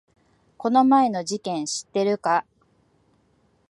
[0.57, 2.43] この前の事件知ってるか？